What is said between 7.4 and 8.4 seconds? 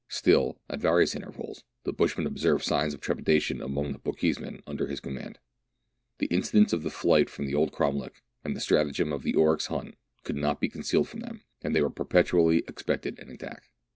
the old cromlech,